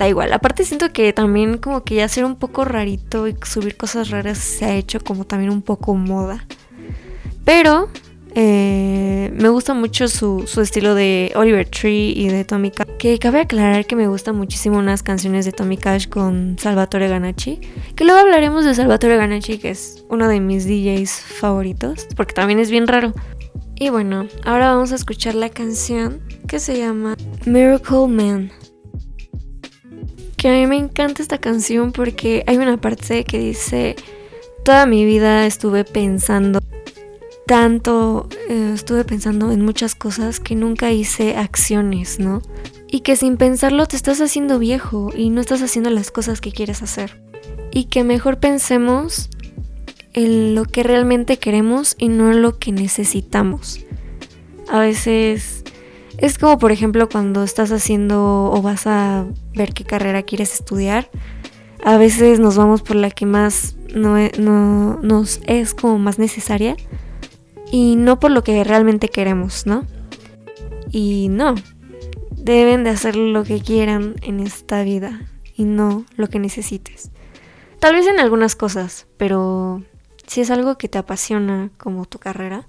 da 0.00 0.08
igual. 0.08 0.32
Aparte 0.32 0.64
siento 0.64 0.92
que 0.92 1.12
también 1.12 1.58
como 1.58 1.84
que 1.84 1.96
ya 1.96 2.08
ser 2.08 2.24
un 2.24 2.36
poco 2.36 2.64
rarito 2.64 3.28
y 3.28 3.36
subir 3.44 3.76
cosas 3.76 4.10
raras 4.10 4.38
se 4.38 4.64
ha 4.64 4.74
hecho 4.74 4.98
como 5.00 5.24
también 5.26 5.50
un 5.50 5.62
poco 5.62 5.94
moda. 5.94 6.46
Pero 7.44 7.90
eh, 8.34 9.30
me 9.34 9.48
gusta 9.48 9.74
mucho 9.74 10.08
su, 10.08 10.44
su, 10.46 10.60
estilo 10.60 10.94
de 10.94 11.32
Oliver 11.34 11.68
Tree 11.68 12.12
y 12.16 12.28
de 12.28 12.44
Tommy 12.44 12.70
Cash. 12.70 12.88
Que 12.98 13.18
cabe 13.18 13.40
aclarar 13.40 13.86
que 13.86 13.96
me 13.96 14.06
gustan 14.06 14.36
muchísimo 14.36 14.78
unas 14.78 15.02
canciones 15.02 15.44
de 15.44 15.52
Tommy 15.52 15.76
Cash 15.76 16.08
con 16.08 16.56
Salvatore 16.58 17.08
Ganacci. 17.08 17.60
Que 17.96 18.04
luego 18.04 18.20
hablaremos 18.20 18.64
de 18.64 18.74
Salvatore 18.74 19.16
Ganacci, 19.16 19.58
que 19.58 19.70
es 19.70 20.04
uno 20.08 20.28
de 20.28 20.40
mis 20.40 20.66
DJs 20.66 21.10
favoritos. 21.10 22.06
Porque 22.16 22.34
también 22.34 22.60
es 22.60 22.70
bien 22.70 22.86
raro. 22.86 23.12
Y 23.74 23.88
bueno, 23.88 24.28
ahora 24.44 24.74
vamos 24.74 24.92
a 24.92 24.96
escuchar 24.96 25.34
la 25.34 25.48
canción 25.48 26.20
que 26.46 26.60
se 26.60 26.78
llama 26.78 27.16
Miracle 27.46 28.06
Man. 28.08 28.52
Que 30.36 30.48
a 30.48 30.52
mí 30.52 30.66
me 30.66 30.76
encanta 30.76 31.22
esta 31.22 31.38
canción 31.38 31.90
porque 31.92 32.44
hay 32.46 32.58
una 32.58 32.78
parte 32.78 33.24
que 33.24 33.38
dice, 33.38 33.96
toda 34.64 34.86
mi 34.86 35.04
vida 35.04 35.46
estuve 35.46 35.84
pensando 35.84 36.60
tanto, 37.50 38.28
eh, 38.48 38.70
estuve 38.76 39.04
pensando 39.04 39.50
en 39.50 39.64
muchas 39.64 39.96
cosas 39.96 40.38
que 40.38 40.54
nunca 40.54 40.92
hice 40.92 41.36
acciones, 41.36 42.20
¿no? 42.20 42.42
Y 42.86 43.00
que 43.00 43.16
sin 43.16 43.38
pensarlo 43.38 43.86
te 43.86 43.96
estás 43.96 44.20
haciendo 44.20 44.60
viejo 44.60 45.10
y 45.16 45.30
no 45.30 45.40
estás 45.40 45.60
haciendo 45.60 45.90
las 45.90 46.12
cosas 46.12 46.40
que 46.40 46.52
quieres 46.52 46.80
hacer. 46.80 47.20
Y 47.72 47.86
que 47.86 48.04
mejor 48.04 48.38
pensemos 48.38 49.30
en 50.12 50.54
lo 50.54 50.64
que 50.64 50.84
realmente 50.84 51.40
queremos 51.40 51.96
y 51.98 52.06
no 52.06 52.30
en 52.30 52.40
lo 52.40 52.56
que 52.60 52.70
necesitamos. 52.70 53.80
A 54.68 54.78
veces 54.78 55.64
es 56.18 56.38
como 56.38 56.56
por 56.56 56.70
ejemplo 56.70 57.08
cuando 57.08 57.42
estás 57.42 57.72
haciendo 57.72 58.52
o 58.52 58.62
vas 58.62 58.86
a 58.86 59.26
ver 59.56 59.74
qué 59.74 59.82
carrera 59.82 60.22
quieres 60.22 60.54
estudiar. 60.54 61.10
A 61.82 61.96
veces 61.96 62.38
nos 62.38 62.56
vamos 62.56 62.82
por 62.82 62.94
la 62.94 63.10
que 63.10 63.26
más 63.26 63.74
no, 63.92 64.16
e, 64.18 64.30
no, 64.38 65.00
nos 65.02 65.40
es 65.48 65.74
como 65.74 65.98
más 65.98 66.20
necesaria 66.20 66.76
y 67.70 67.96
no 67.96 68.18
por 68.18 68.30
lo 68.30 68.42
que 68.42 68.62
realmente 68.64 69.08
queremos, 69.08 69.66
¿no? 69.66 69.86
Y 70.90 71.28
no, 71.28 71.54
deben 72.30 72.84
de 72.84 72.90
hacer 72.90 73.16
lo 73.16 73.44
que 73.44 73.60
quieran 73.60 74.16
en 74.22 74.40
esta 74.40 74.82
vida 74.82 75.20
y 75.56 75.64
no 75.64 76.04
lo 76.16 76.28
que 76.28 76.38
necesites. 76.38 77.10
Tal 77.78 77.94
vez 77.94 78.06
en 78.06 78.18
algunas 78.20 78.56
cosas, 78.56 79.06
pero 79.16 79.82
si 80.26 80.40
es 80.40 80.50
algo 80.50 80.76
que 80.76 80.88
te 80.88 80.98
apasiona 80.98 81.70
como 81.78 82.04
tu 82.06 82.18
carrera, 82.18 82.66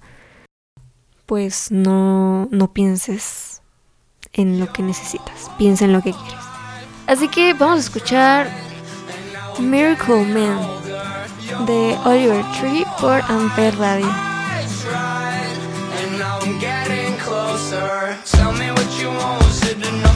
pues 1.26 1.70
no, 1.70 2.48
no 2.50 2.72
pienses 2.72 3.62
en 4.32 4.58
lo 4.60 4.72
que 4.72 4.82
necesitas, 4.82 5.50
piensa 5.58 5.84
en 5.84 5.92
lo 5.92 6.02
que 6.02 6.12
quieres. 6.12 6.44
Así 7.06 7.28
que 7.28 7.54
vamos 7.54 7.78
a 7.78 7.80
escuchar 7.80 8.50
Miracle 9.58 10.24
Man 10.24 11.66
de 11.66 11.96
Oliver 12.04 12.44
Tree 12.58 12.84
por 13.00 13.20
Ampere 13.22 13.72
Radio. 13.72 14.31
tried, 14.82 15.58
and 16.00 16.22
I'm 16.22 16.58
getting 16.58 17.16
closer. 17.18 18.18
Tell 18.24 18.52
me 18.52 18.70
what 18.70 19.00
you 19.00 19.08
want, 19.08 19.44
was 19.44 19.62
it 19.70 19.78
know. 19.78 20.11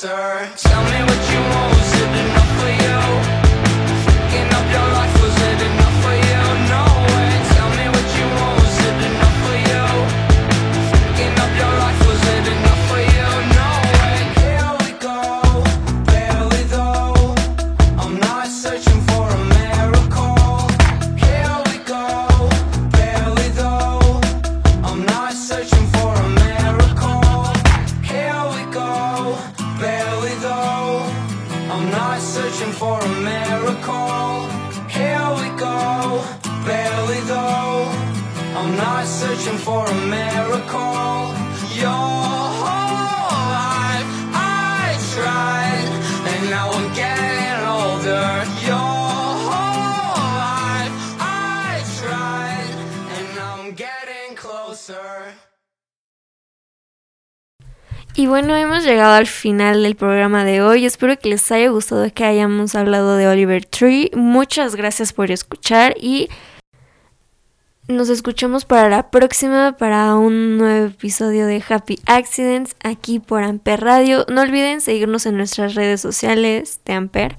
closer. 0.00 0.77
Y 58.18 58.26
bueno, 58.26 58.56
hemos 58.56 58.84
llegado 58.84 59.14
al 59.14 59.28
final 59.28 59.84
del 59.84 59.94
programa 59.94 60.44
de 60.44 60.60
hoy. 60.60 60.84
Espero 60.84 61.16
que 61.16 61.28
les 61.28 61.52
haya 61.52 61.68
gustado 61.68 62.12
que 62.12 62.24
hayamos 62.24 62.74
hablado 62.74 63.16
de 63.16 63.28
Oliver 63.28 63.64
Tree. 63.64 64.10
Muchas 64.12 64.74
gracias 64.74 65.12
por 65.12 65.30
escuchar 65.30 65.94
y 66.00 66.28
nos 67.88 68.10
escuchamos 68.10 68.66
para 68.66 68.88
la 68.90 69.10
próxima, 69.10 69.76
para 69.78 70.14
un 70.14 70.58
nuevo 70.58 70.86
episodio 70.86 71.46
de 71.46 71.62
Happy 71.66 71.98
Accidents 72.06 72.76
aquí 72.82 73.18
por 73.18 73.42
Amper 73.42 73.80
Radio. 73.80 74.26
No 74.28 74.42
olviden 74.42 74.82
seguirnos 74.82 75.24
en 75.24 75.38
nuestras 75.38 75.74
redes 75.74 76.00
sociales 76.00 76.80
de 76.84 76.92
Amper, 76.92 77.36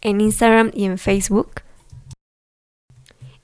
en 0.00 0.20
Instagram 0.20 0.70
y 0.72 0.84
en 0.84 0.98
Facebook. 0.98 1.62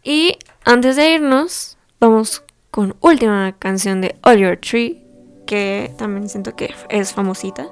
Y 0.05 0.39
antes 0.65 0.95
de 0.97 1.15
irnos, 1.15 1.77
vamos 1.99 2.45
con 2.71 2.95
última 3.01 3.53
canción 3.59 4.01
de 4.01 4.17
Oliver 4.23 4.59
Tree 4.59 5.03
que 5.47 5.93
también 5.99 6.29
siento 6.29 6.57
que 6.57 6.73
es 6.89 7.13
famosita, 7.13 7.67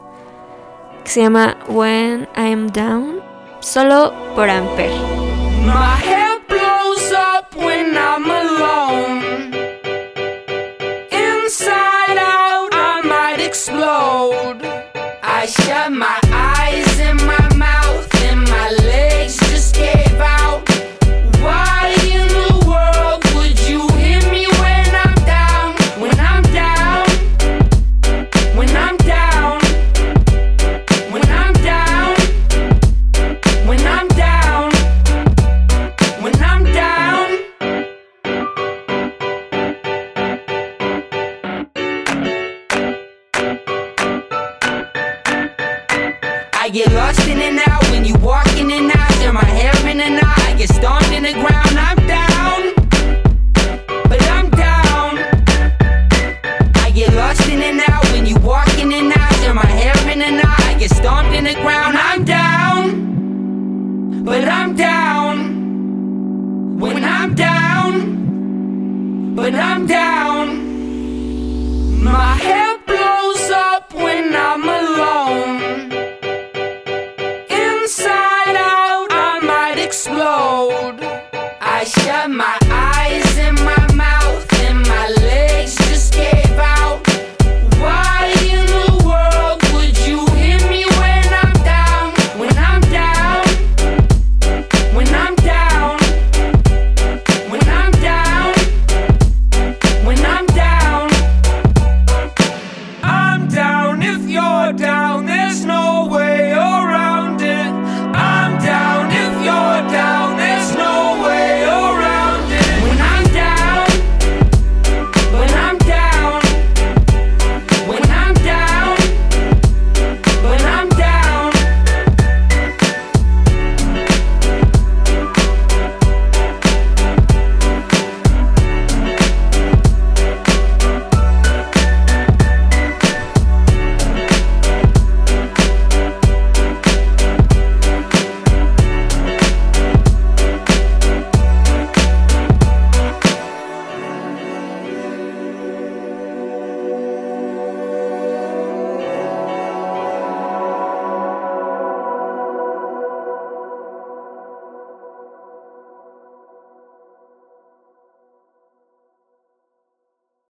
que 1.05 1.11
se 1.11 1.23
llama 1.23 1.57
When 1.69 2.29
I'm 2.37 2.67
Down, 2.69 3.21
solo 3.61 4.13
por 4.35 4.51
Ampere. 4.51 4.93